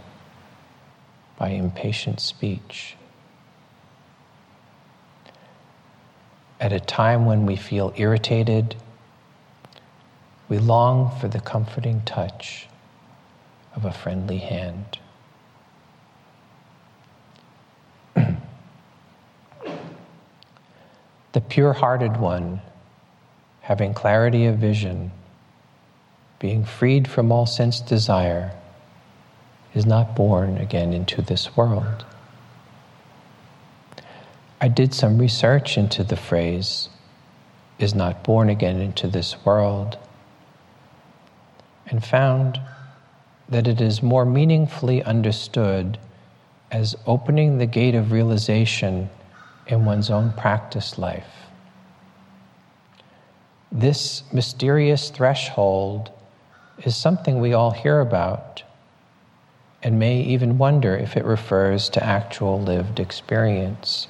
[1.38, 2.96] by impatient speech.
[6.59, 8.74] At a time when we feel irritated,
[10.48, 12.66] we long for the comforting touch
[13.76, 14.98] of a friendly hand.
[21.32, 22.61] the pure hearted one,
[23.66, 25.10] having clarity of vision,
[26.38, 28.52] being freed from all sense desire,
[29.74, 32.04] is not born again into this world.
[34.60, 36.88] I did some research into the phrase,
[37.80, 39.98] is not born again into this world,
[41.88, 42.60] and found
[43.48, 45.98] that it is more meaningfully understood
[46.70, 49.10] as opening the gate of realization
[49.66, 51.45] in one's own practice life.
[53.76, 56.10] This mysterious threshold
[56.78, 58.62] is something we all hear about
[59.82, 64.08] and may even wonder if it refers to actual lived experience.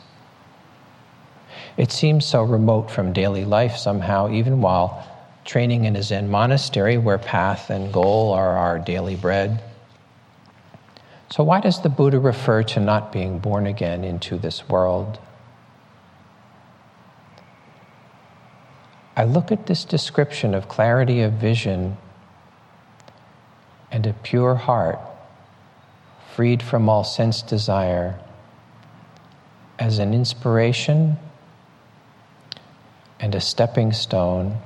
[1.77, 5.05] It seems so remote from daily life somehow, even while
[5.45, 9.65] training in a Zen monastery where path and goal are our daily bread.
[11.29, 15.19] So, why does the Buddha refer to not being born again into this world?
[19.17, 21.97] I look at this description of clarity of vision
[23.91, 25.01] and a pure heart,
[26.35, 28.21] freed from all sense desire,
[29.79, 31.17] as an inspiration
[33.19, 34.59] and a stepping stone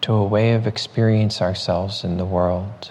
[0.00, 2.90] to a way of experience ourselves in the world.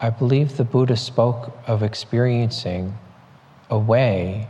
[0.00, 2.98] I believe the Buddha spoke of experiencing
[3.70, 4.48] a way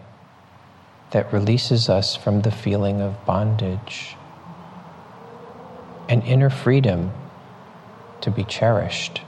[1.13, 4.17] that releases us from the feeling of bondage,
[6.09, 7.13] an inner freedom
[8.21, 9.23] to be cherished.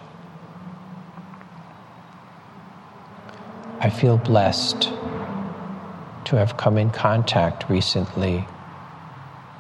[3.81, 4.91] I feel blessed
[6.24, 8.45] to have come in contact recently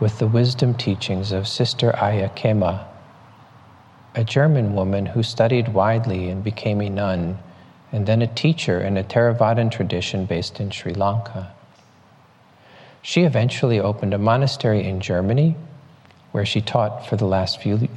[0.00, 2.84] with the wisdom teachings of Sister Ayya Khema,
[4.14, 7.38] a German woman who studied widely and became a nun,
[7.92, 11.54] and then a teacher in a Theravadan tradition based in Sri Lanka.
[13.08, 15.56] She eventually opened a monastery in Germany
[16.32, 17.88] where she taught for the last few,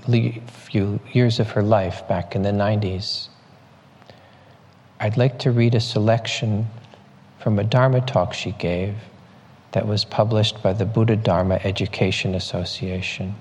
[0.48, 3.28] few years of her life back in the 90s.
[5.02, 6.70] I'd like to read a selection
[7.40, 8.96] from a Dharma talk she gave
[9.74, 13.36] that was published by the Buddha Dharma Education Association.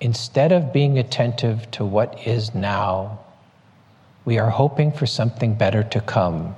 [0.00, 3.20] Instead of being attentive to what is now,
[4.24, 6.56] we are hoping for something better to come,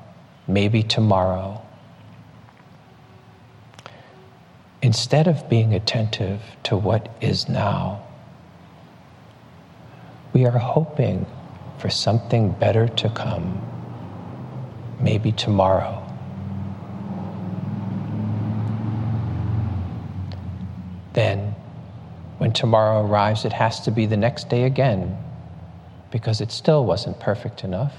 [0.48, 1.60] maybe tomorrow.
[4.82, 8.02] Instead of being attentive to what is now,
[10.32, 11.26] we are hoping
[11.78, 13.60] for something better to come
[15.00, 16.06] maybe tomorrow.
[21.12, 21.54] Then,
[22.38, 25.18] when tomorrow arrives, it has to be the next day again
[26.10, 27.94] because it still wasn't perfect enough.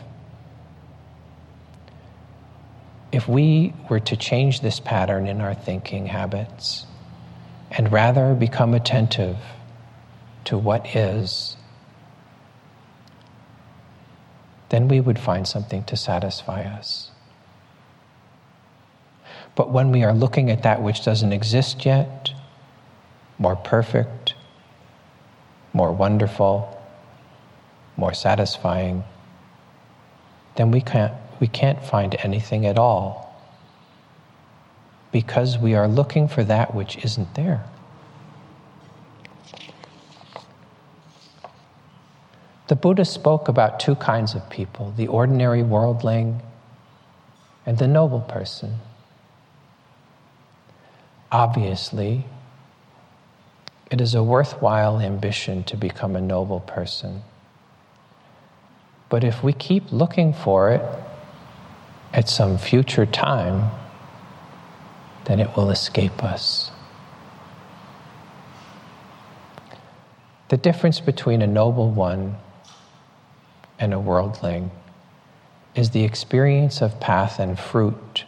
[3.12, 6.86] If we were to change this pattern in our thinking habits
[7.72, 9.38] and rather become attentive
[10.46, 11.58] to what is,
[14.70, 17.12] then we would find something to satisfy us.
[19.56, 22.32] But when we are looking at that which doesn't exist yet,
[23.38, 24.34] more perfect,
[25.74, 26.82] more wonderful,
[27.98, 29.04] more satisfying,
[30.56, 33.36] then we can't, we can't find anything at all
[35.12, 37.66] because we are looking for that which isn't there.
[42.68, 46.42] The Buddha spoke about two kinds of people the ordinary worldling
[47.66, 48.76] and the noble person.
[51.32, 52.26] Obviously,
[53.90, 57.24] it is a worthwhile ambition to become a noble person.
[59.10, 60.82] But if we keep looking for it
[62.14, 63.72] at some future time,
[65.26, 66.72] then it will escape us.
[70.50, 72.36] The difference between a noble one
[73.80, 74.72] and a worldling
[75.76, 78.26] is the experience of path and fruit.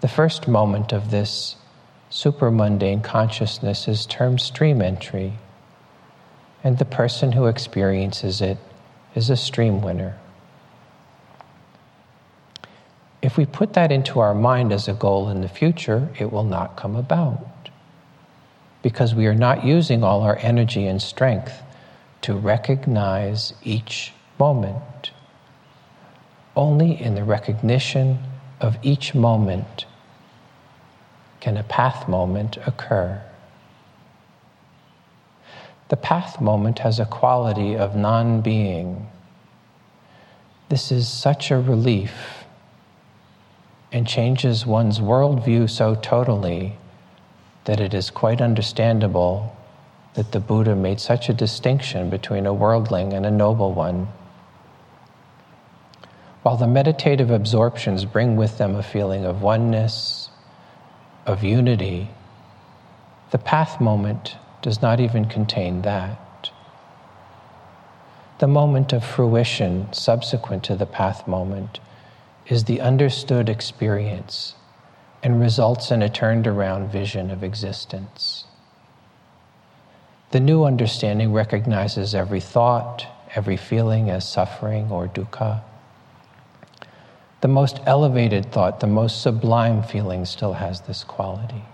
[0.00, 1.56] The first moment of this
[2.10, 5.34] supramundane consciousness is termed stream entry,
[6.64, 8.58] and the person who experiences it
[9.14, 10.18] is a stream winner.
[13.22, 16.44] If we put that into our mind as a goal in the future, it will
[16.44, 17.70] not come about
[18.82, 21.60] because we are not using all our energy and strength
[22.22, 25.10] to recognize each moment.
[26.54, 28.18] Only in the recognition
[28.60, 29.86] of each moment
[31.40, 33.20] can a path moment occur.
[35.88, 39.08] The path moment has a quality of non being.
[40.68, 42.35] This is such a relief
[43.96, 46.76] and changes one's worldview so totally
[47.64, 49.56] that it is quite understandable
[50.12, 54.06] that the Buddha made such a distinction between a worldling and a noble one.
[56.42, 60.28] While the meditative absorptions bring with them a feeling of oneness,
[61.24, 62.10] of unity,
[63.30, 66.50] the path moment does not even contain that.
[68.40, 71.80] The moment of fruition subsequent to the path moment
[72.48, 74.54] is the understood experience
[75.22, 78.44] and results in a turned around vision of existence.
[80.30, 85.62] The new understanding recognizes every thought, every feeling as suffering or dukkha.
[87.40, 91.64] The most elevated thought, the most sublime feeling, still has this quality.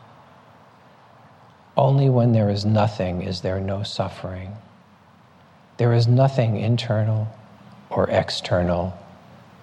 [1.76, 4.56] Only when there is nothing is there no suffering.
[5.78, 7.28] There is nothing internal
[7.90, 8.98] or external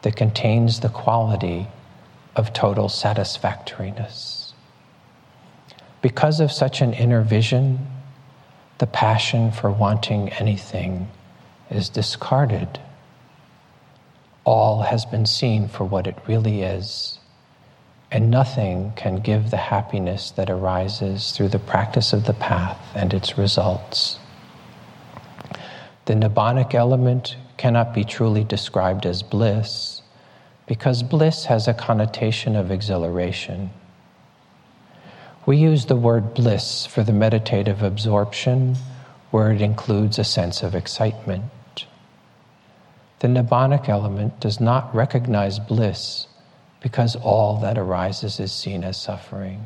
[0.02, 1.68] that contains the quality
[2.36, 4.54] of total satisfactoriness.
[6.02, 7.88] Because of such an inner vision,
[8.78, 11.10] the passion for wanting anything
[11.70, 12.80] is discarded.
[14.46, 17.20] All has been seen for what it really is,
[18.10, 23.14] and nothing can give the happiness that arises through the practice of the path and
[23.14, 24.18] its results.
[26.06, 29.89] The Nibbanic element cannot be truly described as bliss
[30.70, 33.72] because bliss has a connotation of exhilaration.
[35.48, 38.76] We use the word bliss for the meditative absorption
[39.32, 41.88] where it includes a sense of excitement.
[43.18, 46.28] The Nibbanic element does not recognize bliss
[46.82, 49.66] because all that arises is seen as suffering.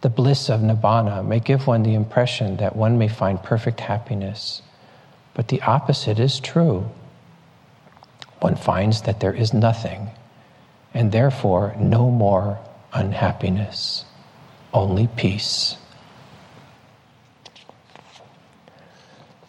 [0.00, 4.62] The bliss of Nibbana may give one the impression that one may find perfect happiness,
[5.34, 6.88] but the opposite is true
[8.44, 10.10] one finds that there is nothing,
[10.92, 12.58] and therefore no more
[12.92, 14.04] unhappiness,
[14.74, 15.78] only peace.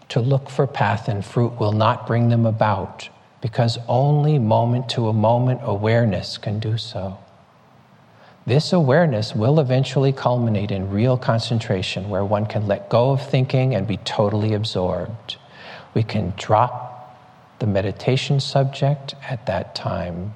[0.08, 3.10] To look for path and fruit will not bring them about
[3.42, 7.18] because only moment to a moment awareness can do so.
[8.46, 13.76] This awareness will eventually culminate in real concentration where one can let go of thinking
[13.76, 15.36] and be totally absorbed.
[15.94, 16.85] We can drop
[17.60, 20.34] the meditation subject at that time.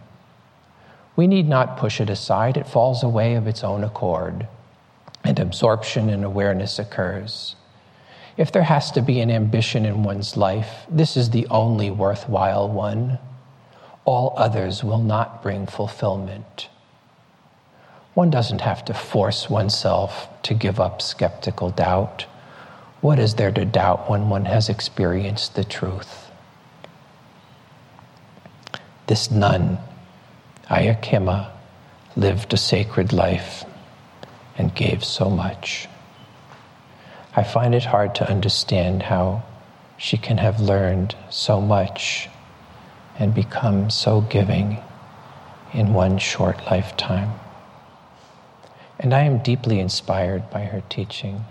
[1.16, 4.48] We need not push it aside, it falls away of its own accord,
[5.24, 7.56] and absorption and awareness occurs.
[8.38, 12.70] If there has to be an ambition in one's life, this is the only worthwhile
[12.70, 13.20] one.
[14.06, 16.70] All others will not bring fulfillment.
[18.14, 22.26] One doesn't have to force oneself to give up skeptical doubt.
[23.02, 26.29] What is there to doubt when one has experienced the truth?
[29.10, 29.80] This nun,
[30.70, 31.50] Ayya Khema,
[32.16, 33.66] lived a sacred life
[34.56, 35.88] and gave so much.
[37.36, 39.42] I find it hard to understand how
[39.98, 42.30] she can have learned so much
[43.18, 44.78] and become so giving
[45.74, 47.32] in one short lifetime.
[49.00, 51.46] And I am deeply inspired by her teaching.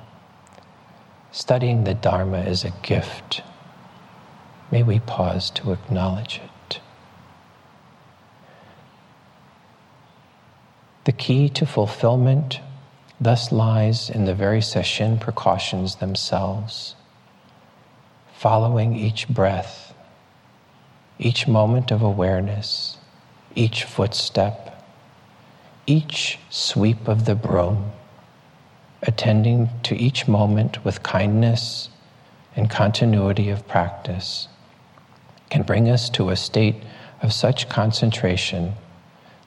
[1.33, 3.43] Studying the Dharma is a gift.
[4.71, 6.48] May we pause to acknowledge it.
[11.05, 12.61] The key to fulfillment
[13.21, 16.95] thus lies in the very sesshin precautions themselves,
[18.33, 19.95] following each breath,
[21.19, 22.99] each moment of awareness,
[23.55, 24.85] each footstep,
[25.87, 27.91] each sweep of the broom,
[29.03, 31.89] attending to each moment with kindness
[32.55, 34.49] and continuity of practice,
[35.51, 36.77] can bring us to a state
[37.23, 38.75] of such concentration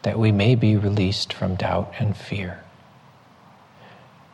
[0.03, 2.63] that we may be released from doubt and fear.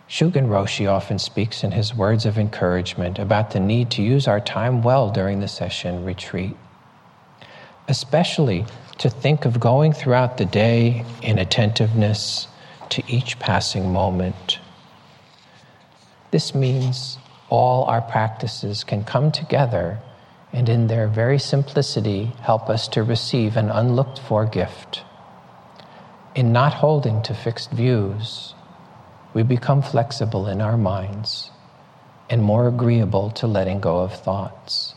[0.09, 4.39] Shugen Roshi often speaks in his words of encouragement about the need to use our
[4.39, 6.55] time well during the sesshin retreat,
[7.89, 8.65] especially
[8.99, 12.47] to think of going throughout the day in attentiveness
[12.89, 14.59] to each passing moment.
[16.31, 17.17] This means
[17.49, 19.99] all our practices can come together
[20.53, 25.03] and, in their very simplicity, help us to receive an unlooked for gift.
[26.37, 28.53] In not holding to fixed views,
[29.33, 31.49] we become flexible in our minds
[32.29, 34.93] and more agreeable to letting go of thoughts.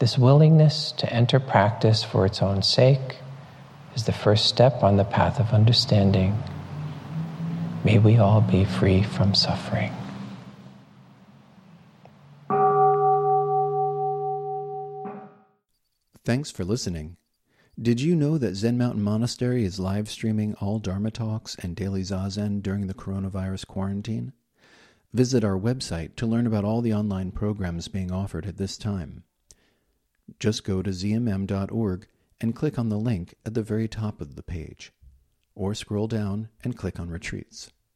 [0.00, 3.16] This willingness to enter practice for its own sake
[3.94, 6.36] is the first step on the path of understanding.
[7.82, 9.94] May we all be free from suffering.
[16.22, 17.16] Thanks for listening.
[17.80, 22.02] Did you know that Zen Mountain Monastery is live streaming all Dharma talks and daily
[22.02, 24.32] Zazen during the coronavirus quarantine?
[25.12, 29.22] Visit our website to learn about all the online programs being offered at this time.
[30.40, 32.08] Just go to zmm.org
[32.40, 34.92] and click on the link at the very top of the page,
[35.54, 37.70] or scroll down and click on Retreats.